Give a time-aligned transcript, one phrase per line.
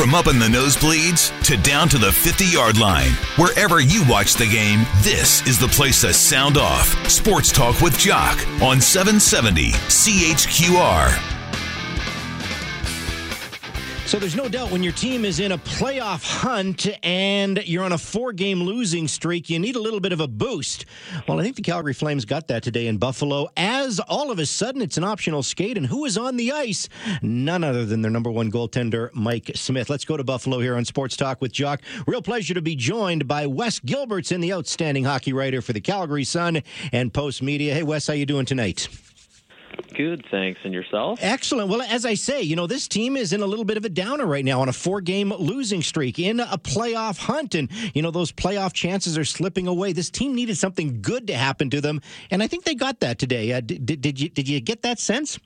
[0.00, 4.32] From up in the nosebleeds to down to the 50 yard line, wherever you watch
[4.32, 6.86] the game, this is the place to sound off.
[7.06, 11.29] Sports Talk with Jock on 770 CHQR.
[14.10, 17.92] So there's no doubt when your team is in a playoff hunt and you're on
[17.92, 20.84] a four game losing streak, you need a little bit of a boost.
[21.28, 24.46] Well, I think the Calgary Flames got that today in Buffalo as all of a
[24.46, 25.76] sudden it's an optional skate.
[25.76, 26.88] And who is on the ice?
[27.22, 29.88] None other than their number one goaltender, Mike Smith.
[29.88, 31.80] Let's go to Buffalo here on Sports Talk with Jock.
[32.08, 36.24] Real pleasure to be joined by Wes Gilbertson, the outstanding hockey writer for the Calgary
[36.24, 37.74] Sun and Postmedia.
[37.74, 38.88] Hey, Wes, how you doing tonight?
[39.94, 40.60] Good, thanks.
[40.64, 41.18] And yourself?
[41.22, 41.68] Excellent.
[41.68, 43.88] Well, as I say, you know, this team is in a little bit of a
[43.88, 47.54] downer right now on a four game losing streak in a playoff hunt.
[47.54, 49.92] And, you know, those playoff chances are slipping away.
[49.92, 52.00] This team needed something good to happen to them.
[52.30, 53.52] And I think they got that today.
[53.52, 55.38] Uh, did, did, you, did you get that sense?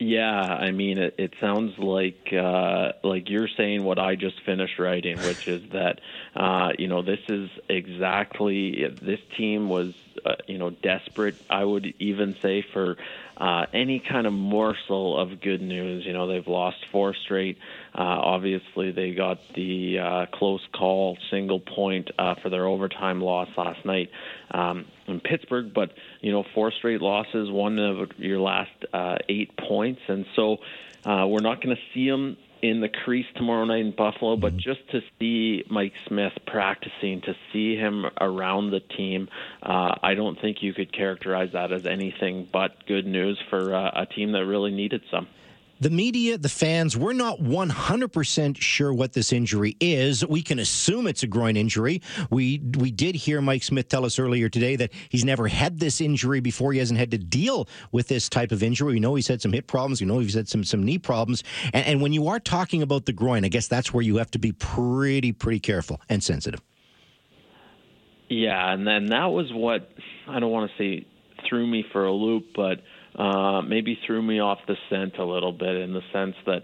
[0.00, 4.78] Yeah, I mean, it, it sounds like uh, like you're saying what I just finished
[4.78, 6.00] writing, which is that
[6.34, 9.92] uh, you know this is exactly this team was
[10.24, 11.36] uh, you know desperate.
[11.48, 12.96] I would even say for
[13.36, 16.04] uh, any kind of morsel of good news.
[16.04, 17.58] You know, they've lost four straight.
[17.94, 23.48] Uh, obviously, they got the uh, close call single point uh, for their overtime loss
[23.56, 24.10] last night
[24.50, 25.72] um, in Pittsburgh.
[25.72, 30.58] But you know, four straight losses, one of your last uh, eight points, and so
[31.04, 34.52] uh, we're not going to see them in the crease tomorrow night in Buffalo, but
[34.52, 34.58] mm-hmm.
[34.58, 39.28] just to see Mike Smith practicing, to see him around the team,
[39.62, 43.90] uh, I don't think you could characterize that as anything but good news for uh,
[43.94, 45.26] a team that really needed some
[45.80, 50.24] the media, the fans, we're not 100% sure what this injury is.
[50.26, 52.02] We can assume it's a groin injury.
[52.30, 56.00] We we did hear Mike Smith tell us earlier today that he's never had this
[56.00, 56.72] injury before.
[56.72, 58.92] He hasn't had to deal with this type of injury.
[58.94, 60.00] We know he's had some hip problems.
[60.00, 61.42] We know he's had some some knee problems.
[61.72, 64.30] And, and when you are talking about the groin, I guess that's where you have
[64.32, 66.60] to be pretty pretty careful and sensitive.
[68.28, 69.90] Yeah, and then that was what
[70.28, 71.06] I don't want to say
[71.48, 72.82] threw me for a loop, but
[73.20, 76.62] uh, maybe threw me off the scent a little bit in the sense that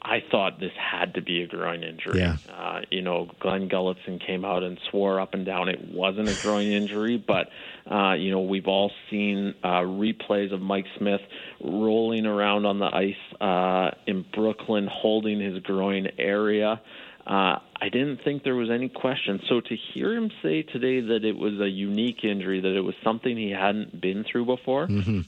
[0.00, 2.20] I thought this had to be a groin injury.
[2.20, 2.36] Yeah.
[2.54, 6.42] Uh, you know, Glenn Gulutzan came out and swore up and down it wasn't a
[6.42, 7.48] groin injury, but
[7.90, 11.22] uh, you know we've all seen uh, replays of Mike Smith
[11.60, 16.80] rolling around on the ice uh, in Brooklyn, holding his groin area.
[17.26, 19.40] Uh, I didn't think there was any question.
[19.48, 22.94] So to hear him say today that it was a unique injury, that it was
[23.02, 25.22] something he hadn't been through before, mm-hmm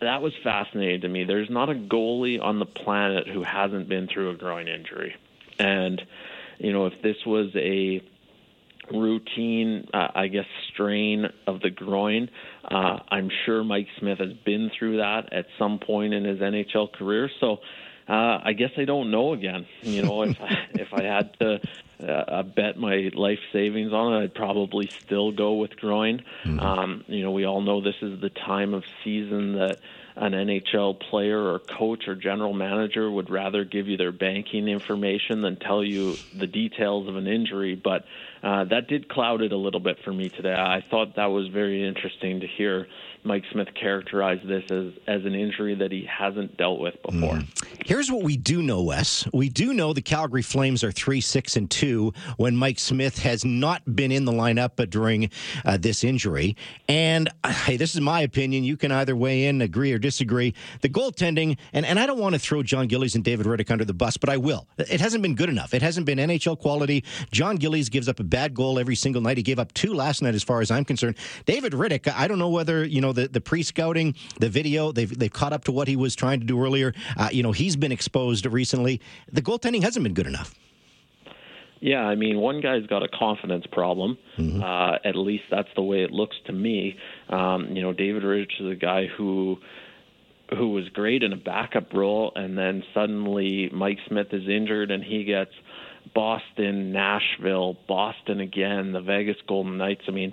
[0.00, 1.24] that was fascinating to me.
[1.24, 5.14] There's not a goalie on the planet who hasn't been through a groin injury.
[5.58, 6.00] And,
[6.58, 8.02] you know, if this was a
[8.92, 12.30] routine, uh, I guess, strain of the groin,
[12.64, 16.92] uh, I'm sure Mike Smith has been through that at some point in his NHL
[16.92, 17.30] career.
[17.40, 17.58] So
[18.08, 19.66] uh, I guess I don't know again.
[19.82, 21.60] You know, if I, if I had to
[22.08, 26.24] uh, bet my life savings on it, I'd probably still go with groin.
[26.44, 26.60] Mm-hmm.
[26.60, 29.80] Um, you know, we all know this is the time of season that
[30.16, 35.42] an NHL player or coach or general manager would rather give you their banking information
[35.42, 37.74] than tell you the details of an injury.
[37.74, 38.04] But
[38.42, 40.54] uh, that did cloud it a little bit for me today.
[40.54, 42.86] I thought that was very interesting to hear
[43.22, 47.34] Mike Smith characterize this as, as an injury that he hasn't dealt with before.
[47.34, 47.46] Mm.
[47.84, 49.26] Here's what we do know, Wes.
[49.32, 53.44] We do know the Calgary Flames are 3 6 and 2 when Mike Smith has
[53.44, 55.30] not been in the lineup during
[55.64, 56.56] uh, this injury.
[56.88, 58.64] And hey, this is my opinion.
[58.64, 60.54] You can either weigh in, agree or disagree.
[60.80, 63.84] The goaltending, and, and I don't want to throw Jon Gillies and David Rittich under
[63.84, 64.66] the bus, but I will.
[64.78, 65.74] It hasn't been good enough.
[65.74, 67.04] It hasn't been NHL quality.
[67.30, 69.36] Jon Gillies gives up a bad goal every single night.
[69.36, 71.16] He gave up two last night, as far as I'm concerned.
[71.44, 74.92] David Rittich, I don't know whether, you know, know the, the pre scouting, the video.
[74.92, 76.94] They've they've caught up to what he was trying to do earlier.
[77.16, 79.00] Uh, you know, he's been exposed recently.
[79.32, 80.54] The goaltending hasn't been good enough.
[81.80, 84.18] Yeah, I mean, one guy's got a confidence problem.
[84.36, 84.62] Mm-hmm.
[84.62, 86.96] Uh, at least that's the way it looks to me.
[87.30, 89.56] Um, you know, David Rittich is a guy who
[90.56, 95.02] who was great in a backup role, and then suddenly Mike Smith is injured, and
[95.02, 95.52] he gets
[96.14, 100.02] Boston, Nashville, Boston again, the Vegas Golden Knights.
[100.08, 100.32] I mean,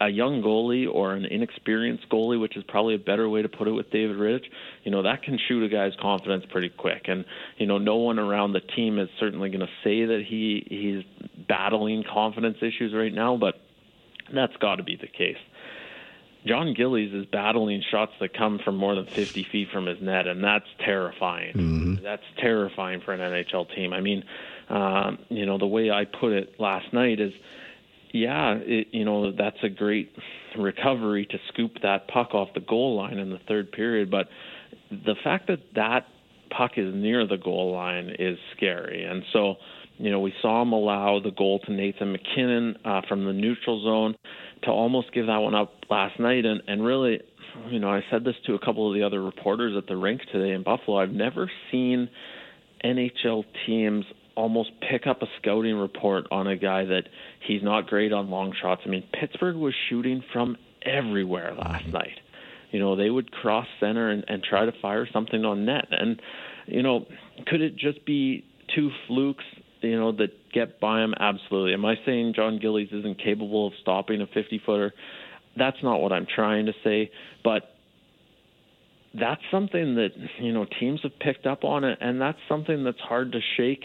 [0.00, 3.68] a young goalie or an inexperienced goalie, which is probably a better way to put
[3.68, 4.46] it with David Rittich,
[4.82, 7.02] you know, that can shoot a guy's confidence pretty quick.
[7.06, 7.24] And,
[7.58, 11.26] you know, no one around the team is certainly going to say that he he's
[11.46, 13.56] battling confidence issues right now, but
[14.32, 15.36] that's got to be the case.
[16.46, 20.26] Jon Gillies is battling shots that come from more than 50 feet from his net,
[20.26, 21.54] and that's terrifying.
[21.54, 22.02] Mm-hmm.
[22.02, 23.92] That's terrifying for an NHL team.
[23.92, 24.24] I mean,
[24.68, 27.32] um, you know, the way I put it last night is–
[28.12, 30.14] yeah, it, you know that's a great
[30.56, 34.10] recovery to scoop that puck off the goal line in the third period.
[34.10, 34.28] But
[34.90, 36.06] the fact that that
[36.50, 39.04] puck is near the goal line is scary.
[39.04, 39.56] And so,
[40.00, 43.84] you know, we saw him allow the goal to Nathan MacKinnon uh, from the neutral
[43.84, 44.16] zone
[44.62, 46.46] to almost give that one up last night.
[46.46, 47.20] And, and really,
[47.68, 50.22] you know, I said this to a couple of the other reporters at the rink
[50.32, 50.98] today in Buffalo.
[50.98, 52.08] I've never seen
[52.82, 54.06] NHL teams
[54.36, 57.02] almost pick up a scouting report on a guy that
[57.46, 58.80] he's not great on long shots.
[58.86, 61.92] I mean, Pittsburgh was shooting from everywhere last mm-hmm.
[61.92, 62.20] night.
[62.70, 65.88] You know, they would cross center and, and try to fire something on net.
[65.90, 66.22] And,
[66.66, 67.04] you know,
[67.46, 68.44] could it just be
[68.74, 69.59] two flukes, you know, that
[70.66, 71.14] get by him?
[71.18, 71.74] Absolutely.
[71.74, 74.92] Am I saying Jon Gillies isn't capable of stopping a 50 footer?
[75.56, 77.10] That's not what I'm trying to say.
[77.42, 77.62] But
[79.14, 83.00] that's something that you know teams have picked up on it, and that's something that's
[83.00, 83.82] hard to shake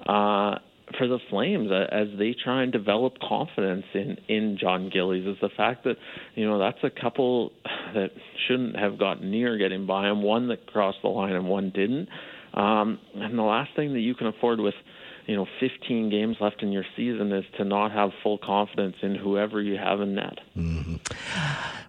[0.00, 0.56] uh,
[0.98, 5.26] for the Flames as they try and develop confidence in in Jon Gillies.
[5.26, 5.96] Is the fact that
[6.34, 7.52] you know that's a couple
[7.94, 8.10] that
[8.48, 12.08] shouldn't have gotten near getting by him, one that crossed the line and one didn't.
[12.54, 14.74] Um, and the last thing that you can afford with
[15.26, 19.14] you know 15 games left in your season is to not have full confidence in
[19.14, 20.38] whoever you have in net.
[20.56, 20.96] Mm-hmm.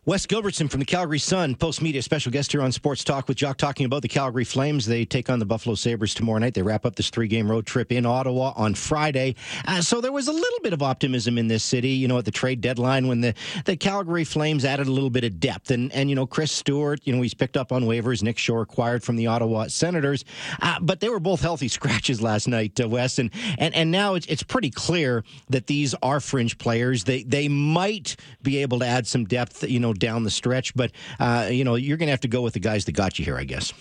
[0.06, 3.56] Wes Gilbertson from the Calgary Sun, Postmedia special guest here on Sports Talk with Jock,
[3.56, 4.86] talking about the Calgary Flames.
[4.86, 6.56] They take on the Buffalo Sabres tomorrow night.
[6.56, 9.36] They wrap up this three game road trip in Ottawa on Friday.
[9.66, 12.26] Uh, so there was a little bit of optimism in this city, you know, at
[12.26, 13.34] the trade deadline when the,
[13.64, 15.72] the Calgary Flames added a little bit of depth.
[15.72, 18.22] And, and, you know, Chris Stewart, you know, he's picked up on waivers.
[18.22, 20.26] Nick Shore acquired from the Ottawa Senators.
[20.62, 23.20] Uh, but they were both healthy scratches last night, uh, Wes.
[23.20, 27.06] And, and, and now it's, it's pretty clear that these are fringe players.
[27.06, 30.76] They, they might be able to add some depth, you know, down the stretch.
[30.76, 33.20] But uh, you know, you're going to have to go with the guys that got
[33.20, 33.74] you here, I guess.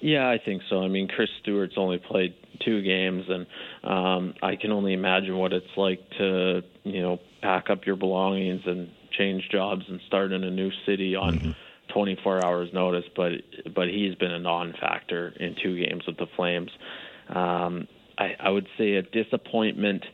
[0.00, 0.82] Yeah, I think so.
[0.82, 3.46] I mean, Chris Stewart's only played two games, and
[3.82, 8.62] um, I can only imagine what it's like to you know pack up your belongings
[8.66, 11.38] and change jobs and start in a new city on.
[11.38, 11.50] Mm-hmm.
[11.92, 13.32] 24 hours notice, but
[13.72, 16.70] but he's been a non-factor in two games with the Flames.
[17.28, 17.86] Um,
[18.18, 20.04] I, I would say a disappointment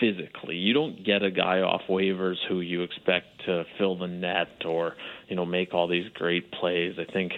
[0.00, 0.56] physically.
[0.56, 4.94] You don't get a guy off waivers who you expect to fill the net or,
[5.28, 6.94] you know, make all these great plays.
[6.98, 7.32] I think,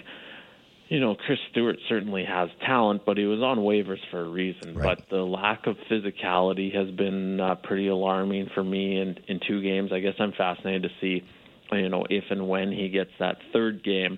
[0.89, 4.75] you know, Chris Stewart certainly has talent, but he was on waivers for a reason.
[4.75, 4.97] Right.
[4.97, 9.61] But the lack of physicality has been uh, pretty alarming for me in, in two
[9.61, 9.91] games.
[9.91, 11.23] I guess I'm fascinated to see,
[11.71, 14.17] you know, if and when he gets that third game.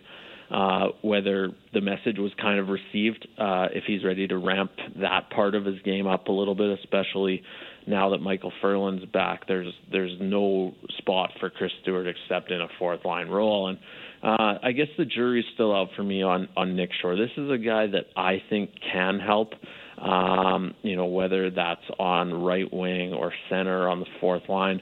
[0.52, 5.30] Uh, whether the message was kind of received, uh, if he's ready to ramp that
[5.30, 7.44] part of his game up a little bit, especially
[7.88, 12.68] now that Michael Ferland's back, there's there's no spot for Chris Stewart except in a
[12.78, 13.68] fourth line role.
[13.68, 13.78] And
[14.24, 17.16] uh, I guess the jury's still out for me on on Nick Shore.
[17.16, 19.54] This is a guy that I think can help.
[19.98, 24.82] Um, you know, whether that's on right wing or center on the fourth line.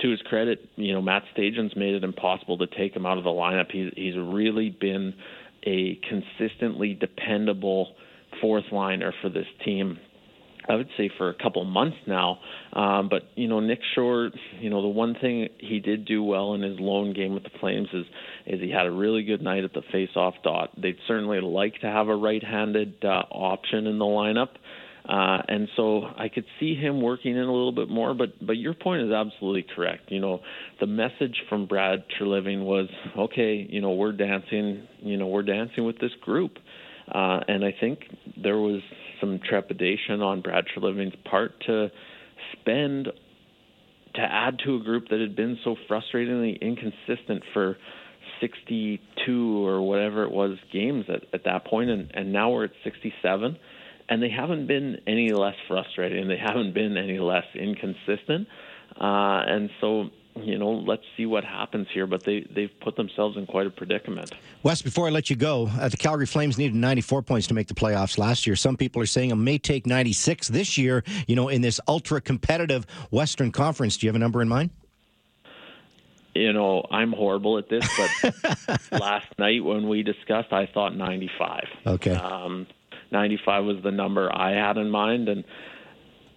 [0.00, 3.24] To his credit, you know, Matt Stajan's made it impossible to take him out of
[3.24, 3.70] the lineup.
[3.70, 5.14] He's he's really been
[5.66, 7.94] a consistently dependable
[8.40, 9.98] fourth liner for this team
[10.70, 12.38] I would say for a couple months now.
[12.72, 14.30] Um, but you know, Nick Shore,
[14.60, 17.50] you know, the one thing he did do well in his lone game with the
[17.58, 18.06] Flames is
[18.46, 20.70] is he had a really good night at the face-off dot.
[20.80, 24.50] They'd certainly like to have a right-handed uh, option in the lineup.
[25.08, 28.56] Uh, and so I could see him working in a little bit more, but but
[28.56, 30.12] your point is absolutely correct.
[30.12, 30.40] You know,
[30.78, 32.88] the message from Brad Treliving was,
[33.18, 36.52] okay, you know, we're dancing, you know, we're dancing with this group,
[37.12, 38.00] uh, and I think
[38.36, 38.82] there was
[39.20, 41.90] some trepidation on Brad Treliving's part to
[42.52, 43.08] spend
[44.14, 47.76] to add to a group that had been so frustratingly inconsistent for
[48.40, 52.70] 62 or whatever it was games at, at that point, and, and now we're at
[52.82, 53.56] 67,
[54.08, 56.26] and they haven't been any less frustrating.
[56.26, 58.48] They haven't been any less inconsistent,
[59.00, 60.10] uh, and so
[60.44, 62.06] you know, let's see what happens here.
[62.06, 64.32] But they they've put themselves in quite a predicament.
[64.62, 67.68] Wes, before I let you go, uh, the Calgary Flames needed 94 points to make
[67.68, 68.56] the playoffs last year.
[68.56, 71.04] Some people are saying it may take 96 this year.
[71.26, 74.70] You know, in this ultra competitive Western Conference, do you have a number in mind?
[76.34, 81.64] You know, I'm horrible at this, but last night when we discussed, I thought 95.
[81.86, 82.14] Okay.
[82.14, 82.68] Um,
[83.10, 85.44] 95 was the number I had in mind, and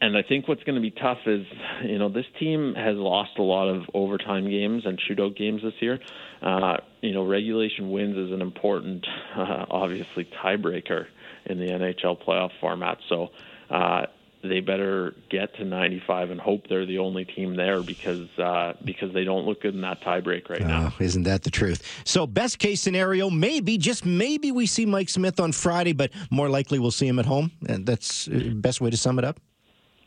[0.04, 1.46] and I think what's going to be tough is,
[1.86, 5.76] you know, this team has lost a lot of overtime games and shootout games this
[5.80, 5.98] year.
[6.42, 9.08] Uh, you know, regulation wins is an important,
[9.38, 11.06] uh, obviously, tiebreaker
[11.46, 12.98] in the NHL playoff format.
[13.08, 13.30] So
[13.70, 14.08] uh,
[14.44, 19.14] they better get to 95 and hope they're the only team there because uh, because
[19.14, 20.92] they don't look good in that tiebreak right now.
[20.92, 21.82] Oh, isn't that the truth?
[22.04, 26.50] So best case scenario, maybe just maybe we see Mike Smith on Friday, but more
[26.50, 27.52] likely we'll see him at home.
[27.70, 29.40] And that's uh, best way to sum it up.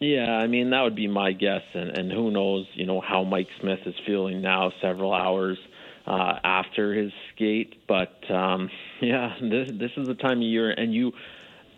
[0.01, 3.25] Yeah, I mean that would be my guess, and and who knows, you know, how
[3.25, 5.59] Mike Smith is feeling now, several hours
[6.07, 7.87] uh, after his skate.
[7.89, 11.13] But um, yeah, this this is the time of year, and you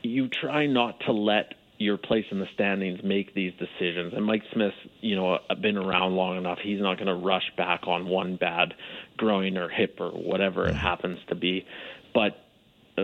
[0.03, 4.13] you try not to let your place in the standings make these decisions.
[4.13, 6.59] And Mike Smith, you know, been around long enough.
[6.61, 8.75] He's not going to rush back on one bad
[9.17, 11.65] groin or hip or whatever it happens to be.
[12.13, 12.37] But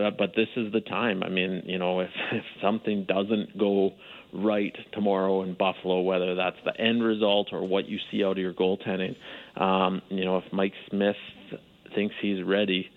[0.01, 1.23] uh, but this is the time.
[1.23, 3.91] I mean, you know, if if something doesn't go
[4.33, 8.37] right tomorrow in Buffalo, whether that's the end result or what you see out of
[8.37, 9.15] your goaltending,
[9.61, 11.15] um, you know, if Mike Smith
[11.93, 12.89] thinks he's ready,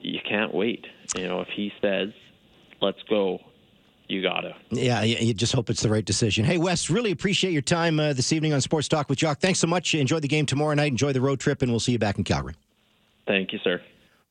[0.00, 0.84] you can't wait.
[1.16, 2.10] You know, if he says,
[2.80, 3.40] "Let's go,"
[4.08, 4.54] you gotta.
[4.70, 6.44] Yeah, you just hope it's the right decision.
[6.44, 9.40] Hey, Wes, really appreciate your time uh, this evening on Sports Talk with Jock.
[9.40, 9.94] Thanks so much.
[9.94, 10.90] Enjoy the game tomorrow night.
[10.90, 12.54] Enjoy the road trip, and we'll see you back in Calgary.
[13.26, 13.80] Thank you, sir.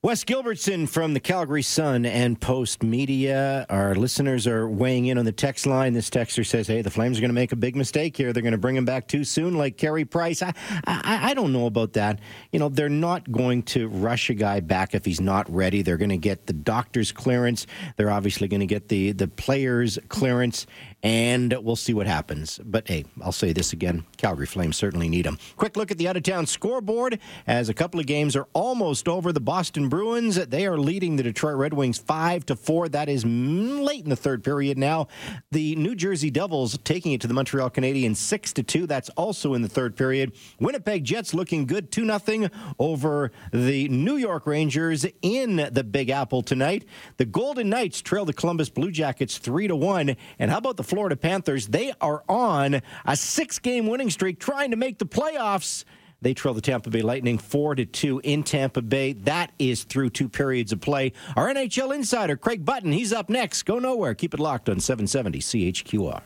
[0.03, 3.65] Wes Gilbertson from the Calgary Sun and Postmedia.
[3.69, 5.93] Our listeners are weighing in on the text line.
[5.93, 8.33] This texter says, "Hey, the Flames are going to make a big mistake here.
[8.33, 10.53] They're going to bring him back too soon, like Carey Price." I,
[10.85, 12.19] I, I don't know about that.
[12.51, 15.81] You know, they're not going to rush a guy back if he's not ready.
[15.81, 17.65] They're going to get the doctor's clearance.
[17.95, 20.67] They're obviously going to get the the players' clearance,
[21.03, 22.59] and we'll see what happens.
[22.63, 25.37] But hey, I'll say this again: Calgary Flames certainly need them.
[25.57, 29.07] Quick look at the out of town scoreboard as a couple of games are almost
[29.07, 29.33] over.
[29.33, 32.89] The Boston Bruins, they are leading the Detroit Red Wings 5 to 4.
[32.89, 35.07] That is late in the third period now.
[35.51, 38.87] The New Jersey Devils taking it to the Montreal Canadiens 6 to 2.
[38.87, 40.31] That's also in the third period.
[40.59, 46.41] Winnipeg Jets looking good 2 0 over the New York Rangers in the Big Apple
[46.41, 46.85] tonight.
[47.17, 50.15] The Golden Knights trail the Columbus Blue Jackets 3 to 1.
[50.39, 51.69] And how about the Florida Panthers?
[51.69, 55.85] They are on a six game winning streak trying to make the playoffs.
[56.21, 59.13] They trail the Tampa Bay Lightning 4 to 2 in Tampa Bay.
[59.13, 61.13] That is through two periods of play.
[61.35, 63.63] Our NHL insider, Craig Button, he's up next.
[63.63, 64.13] Go nowhere.
[64.13, 66.21] Keep it locked on 770 CHQR.